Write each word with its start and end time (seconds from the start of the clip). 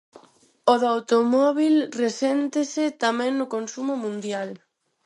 O 0.71 0.73
do 0.81 0.87
automóbil 0.95 1.75
reséntese 2.01 2.83
tamén 3.03 3.31
no 3.39 3.45
consumo 3.55 3.93
mundial. 4.03 4.49